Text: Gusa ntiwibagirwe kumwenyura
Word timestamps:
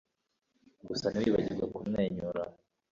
Gusa 0.87 1.05
ntiwibagirwe 1.09 1.65
kumwenyura 1.73 2.43